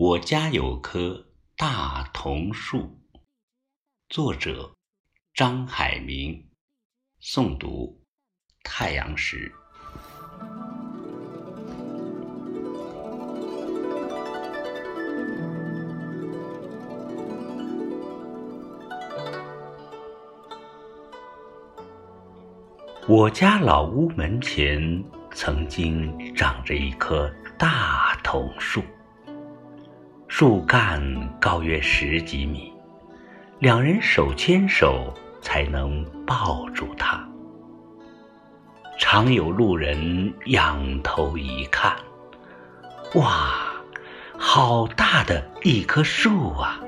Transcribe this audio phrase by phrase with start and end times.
[0.00, 1.26] 我家有棵
[1.56, 3.00] 大桐树，
[4.08, 4.76] 作者
[5.34, 6.50] 张海明，
[7.20, 8.00] 诵读
[8.62, 9.52] 太阳石。
[23.08, 28.80] 我家老屋门前曾经长着一棵大桐树，
[30.38, 31.02] 树干
[31.40, 32.72] 高约十几米，
[33.58, 37.28] 两人手牵手才能抱住它。
[39.00, 41.92] 常有路人仰头一看，
[43.16, 43.50] 哇，
[44.38, 46.78] 好大的一棵树啊！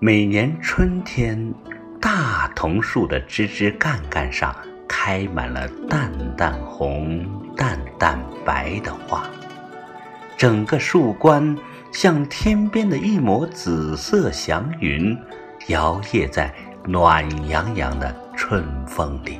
[0.00, 1.54] 每年春天。
[2.00, 4.56] 大桐树的枝枝干干上
[4.88, 7.24] 开满了淡淡红、
[7.54, 9.22] 淡淡白的花，
[10.40, 11.54] 整个树冠
[11.92, 15.14] 像天边的一抹紫色祥云，
[15.66, 16.50] 摇曳在
[16.86, 19.38] 暖洋洋的春风里，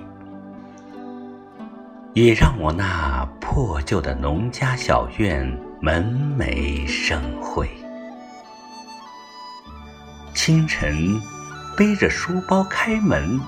[2.12, 5.42] 也让我那破旧的农家小院
[5.80, 6.04] 门
[6.38, 7.66] 楣生辉。
[10.34, 11.18] 清晨。
[11.78, 13.40] 背着书包开门，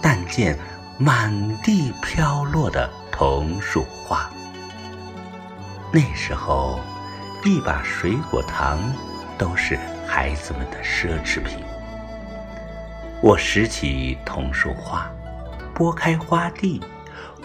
[0.00, 0.56] 但见
[0.96, 1.32] 满
[1.64, 4.30] 地飘落的桐树花。
[5.94, 6.80] 那时候，
[7.44, 8.80] 一把水果糖
[9.38, 11.64] 都是孩子们的奢侈品。
[13.22, 15.08] 我拾起桐树花，
[15.72, 16.82] 拨开花蒂，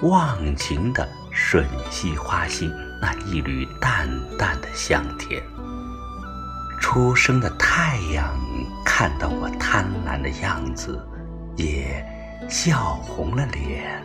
[0.02, 5.40] 忘情地吮吸花心那一缕淡淡的香甜。
[6.82, 8.36] 初升的太阳。
[8.84, 11.00] 看到我贪婪的样子，
[11.56, 12.04] 也
[12.50, 14.04] 笑红了脸。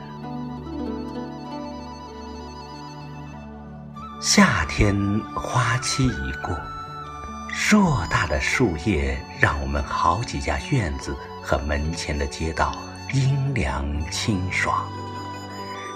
[4.27, 6.56] 夏天花期已过，
[7.53, 12.75] 硕大的树叶让我们好几家院子和门前的街道
[13.12, 14.82] 阴凉清爽，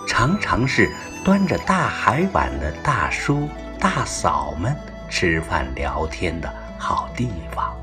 [0.07, 0.95] 常常是
[1.25, 3.49] 端着大海碗的大叔
[3.81, 4.77] 大嫂们
[5.09, 7.75] 吃饭聊天的好地方。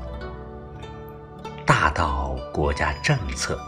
[1.66, 3.58] 大到国家政策，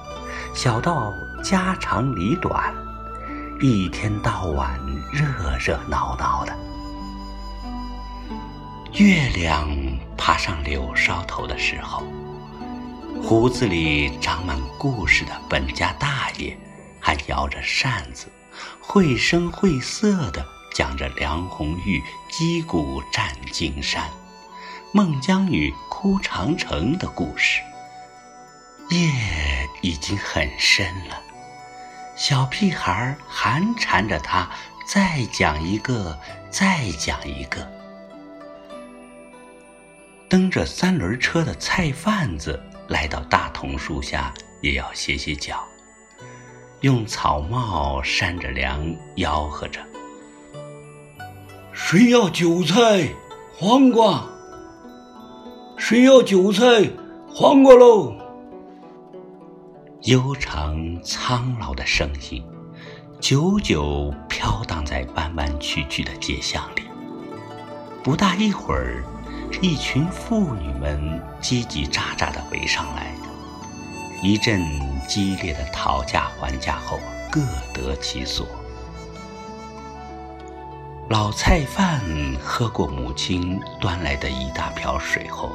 [0.54, 2.72] 小到家长里短，
[3.60, 4.78] 一天到晚
[5.10, 5.26] 热
[5.58, 6.56] 热闹闹的。
[8.94, 9.68] 月亮
[10.16, 12.02] 爬上柳梢头的时候，
[13.22, 16.56] 胡子里长满故事的本家大爷，
[16.98, 18.26] 还摇着扇子，
[18.80, 20.44] 绘声绘色地
[20.74, 24.10] 讲着梁红玉击鼓战金山，
[24.92, 27.60] 孟姜女哭长城的故事。
[28.88, 29.12] 夜
[29.82, 31.20] 已经很深了，
[32.16, 34.48] 小屁孩还缠着他，
[34.86, 36.18] 再讲一个，
[36.50, 37.77] 再讲一个。
[40.28, 45.66] 蹬着三轮车的菜贩子来到大桐树下，也要歇歇脚，
[46.82, 48.84] 用草帽扇着凉，
[49.16, 49.80] 吆喝着
[51.72, 53.08] ：“谁要韭菜、
[53.56, 54.22] 黄瓜？
[55.78, 56.62] 谁要韭菜、
[57.26, 58.14] 黄瓜喽？”
[60.04, 62.44] 悠长苍老的声音，
[63.18, 66.82] 久久飘荡在弯弯曲曲的街巷里。
[68.04, 69.02] 不大一会儿，
[69.60, 73.12] 一群妇女们叽叽喳喳地围上来，
[74.22, 74.62] 一阵
[75.08, 76.98] 激烈的讨价还价后，
[77.30, 77.40] 各
[77.74, 78.46] 得其所。
[81.08, 82.00] 老菜贩
[82.40, 85.50] 喝过母亲端来的一大瓢水后，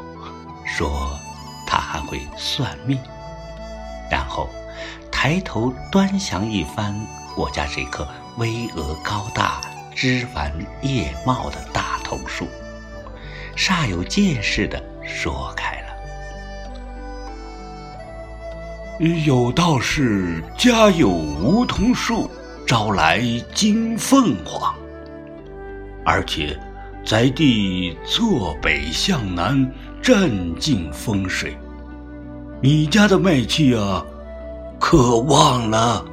[0.65, 1.17] 说
[1.65, 2.99] ：“他还会算命。”
[4.11, 4.49] 然后，
[5.11, 6.93] 抬头端详一番
[7.37, 8.05] 我家这棵
[8.37, 9.61] 巍峨高大、
[9.95, 12.47] 枝繁叶茂的大桐树，
[13.65, 15.87] 煞有介事的说开了
[19.25, 22.29] ：“有道是家有梧桐树，
[22.67, 23.21] 招来
[23.53, 24.75] 金凤凰。
[26.03, 26.59] 而且，
[27.05, 29.71] 宅地坐北向南，
[30.01, 31.57] 占尽风水。”
[32.61, 34.05] 你家的卖气啊，
[34.77, 36.03] 可旺了？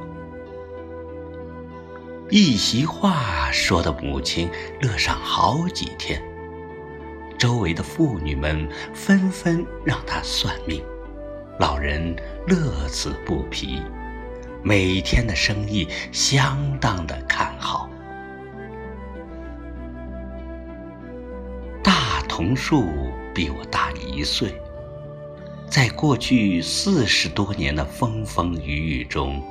[2.29, 4.49] 一席话说的母亲
[4.79, 6.23] 乐上好几天，
[7.41, 10.79] 周围的妇女们纷纷让她算命，
[11.57, 12.15] 老人
[12.45, 13.81] 乐此不疲，
[14.61, 17.89] 每天的生意相当的看好。
[21.81, 22.85] 大桐树
[23.33, 24.53] 比我大一岁。
[25.67, 29.41] 在过去四十多年的风风雨雨中，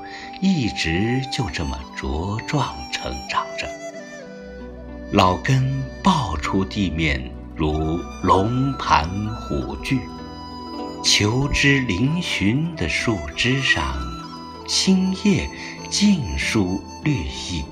[0.40, 3.66] 一直就这么茁壮成长着。
[5.10, 7.20] 老根爆出地面，
[7.60, 9.98] 如龙盘虎踞；
[11.04, 13.84] 求枝嶙峋的树枝上，
[14.66, 15.46] 青叶
[15.90, 17.62] 尽数绿意，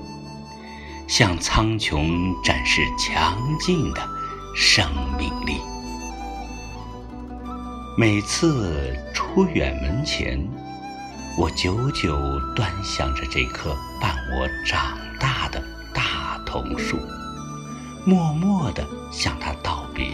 [1.07, 4.07] 向苍穹展示强劲的
[4.55, 4.87] 生
[5.17, 5.59] 命力。
[7.97, 10.39] 每次出远门前，
[11.35, 12.15] 我久久
[12.55, 15.59] 端详着这棵伴我长大的
[15.95, 16.95] 大桐树，
[18.05, 20.07] 默默地向它道别：“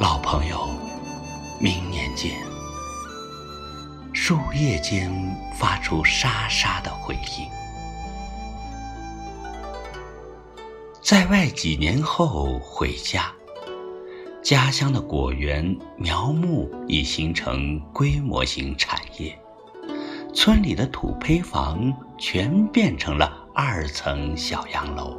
[0.00, 0.70] 老朋友，
[1.60, 2.32] 明年见。”
[4.14, 5.12] 树叶间
[5.54, 7.46] 发出沙沙的回应。
[11.02, 13.30] 在外几年后回家。
[14.42, 19.38] 家乡的果园苗木已形成规模型产业，
[20.34, 25.18] 村里的土坯房全变成了二层小洋楼。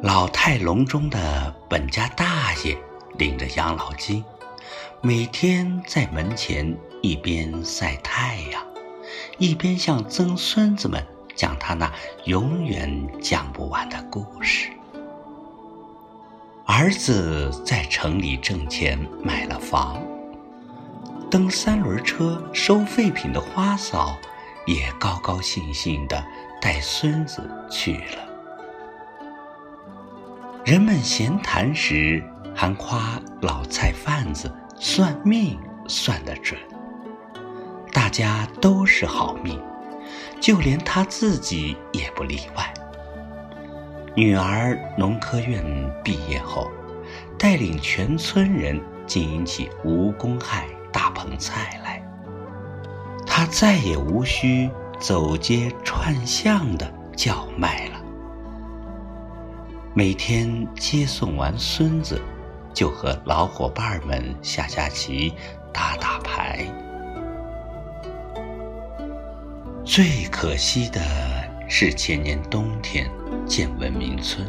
[0.00, 2.78] 老态龙钟的本家大爷
[3.16, 4.24] 领着养老金，
[5.00, 8.62] 每天在门前一边晒太阳，
[9.38, 11.04] 一边向曾孙子们
[11.34, 11.92] 讲他那
[12.26, 14.70] 永远讲不完的故事。
[16.64, 20.00] 儿子在城里挣钱买了房，
[21.28, 24.16] 蹬三轮车收废品的花嫂
[24.64, 26.24] 也高高兴兴地
[26.62, 28.27] 带孙子去了。
[30.68, 32.22] 人们闲谈时
[32.54, 36.60] 还夸老菜贩子算命算得准，
[37.90, 39.58] 大家都是好命，
[40.38, 42.74] 就连他自己也不例外。
[44.14, 45.64] 女儿农科院
[46.04, 46.70] 毕业后，
[47.38, 52.06] 带领全村人经营起无公害大棚菜来。
[53.26, 54.70] 她再也无需
[55.00, 57.97] 走街串巷的叫卖了。
[59.94, 62.20] 每天接送完孙子，
[62.72, 65.32] 就和老伙伴们下下棋、
[65.72, 66.66] 打打牌。
[69.84, 71.00] 最可惜的
[71.68, 73.10] 是前年冬天。
[73.46, 74.46] 建文明村，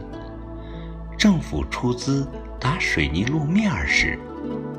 [1.17, 2.27] 政府出资
[2.59, 4.19] 打水泥路面时，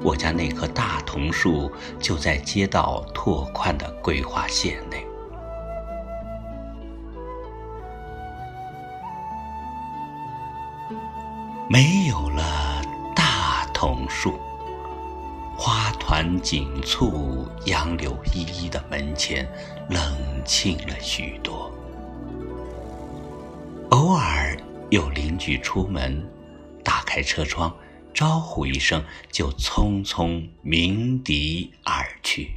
[0.03, 5.07] 我家那棵大桐树就在街道拓宽的规划线内。
[11.73, 12.83] 没有了
[13.15, 14.37] 大桐树，
[15.57, 19.49] 花团锦簇、杨柳依依的门前，
[19.89, 21.73] 冷清了许多。
[23.91, 26.29] 偶尔有邻居出门，
[26.83, 27.73] 打开车窗，
[28.13, 32.51] 招呼一声，就匆匆鸣笛而去，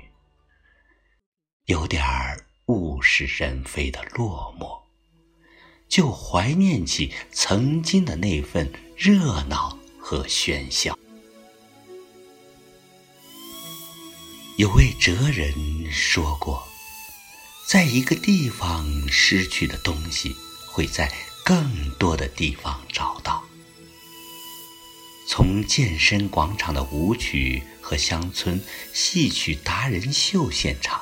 [1.66, 2.04] 有点
[2.66, 4.82] 物是人非的落寞，
[5.88, 10.98] 就怀念起曾经的那份热闹和喧嚣。
[14.58, 15.54] 有位哲人
[15.92, 16.64] 说过，
[17.68, 20.36] 在一个地方失去的东西。
[20.74, 21.14] 会在
[21.46, 23.44] 更多的地方找到。
[25.28, 28.60] 从健身广场的舞曲和乡村
[28.92, 31.00] 戏曲达人秀现场，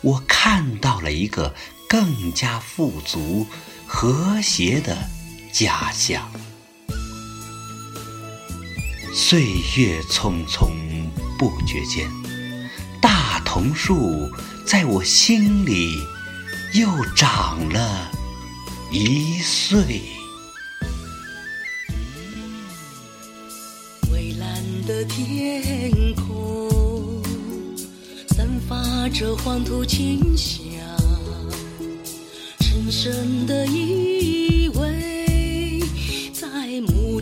[0.00, 1.56] 我看到了一个
[1.88, 3.48] 更加富足、
[3.84, 5.10] 和谐的
[5.52, 6.30] 家乡。
[9.20, 9.42] 岁
[9.76, 10.70] 月匆匆，
[11.36, 12.08] 不觉间，
[13.02, 14.30] 大桐树
[14.64, 15.98] 在我心里
[16.72, 18.12] 又长了。
[18.92, 20.02] 一岁，
[24.08, 27.20] 蔚蓝的天空
[28.28, 30.70] 散发着黄土清香，
[32.60, 34.37] 深深的一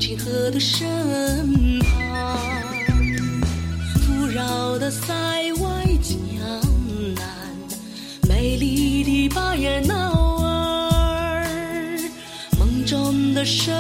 [0.07, 2.39] 亲河的身旁，
[4.05, 5.13] 富饶的塞
[5.55, 6.17] 外江
[7.17, 7.25] 南，
[8.29, 11.45] 美丽的巴彦淖尔。
[12.57, 13.75] 梦中的圣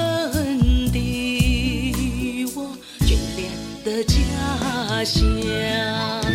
[0.90, 3.52] 地，我眷恋
[3.84, 6.25] 的家乡。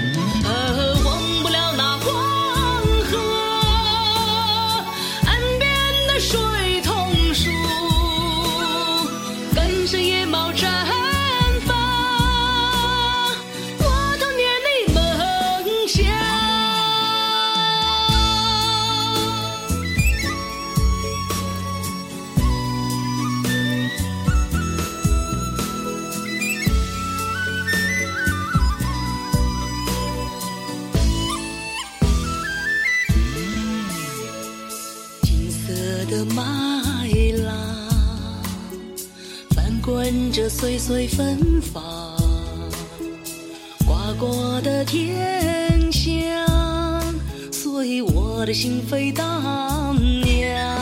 [9.92, 10.70] 是野猫绽
[11.66, 11.76] 放
[13.78, 13.84] 我
[14.22, 14.98] 童年的梦
[15.86, 16.06] 想
[35.22, 36.81] 金色的马
[40.12, 41.82] 沿着岁岁芬芳，
[43.88, 46.12] 刮过的天香，
[47.50, 50.78] 随我的心飞荡漾。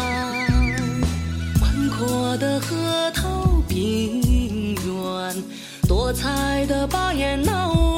[1.59, 5.43] 宽阔的河套平原，
[5.87, 7.51] 多彩的巴彦淖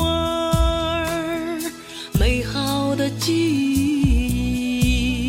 [0.06, 1.08] 尔，
[2.20, 3.32] 美好的记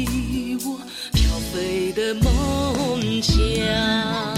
[0.02, 0.80] 忆，我
[1.12, 4.31] 飘飞的梦想。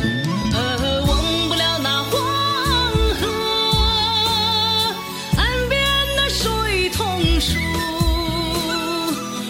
[6.96, 7.58] 痛楚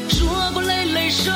[0.08, 1.30] 硕果累累生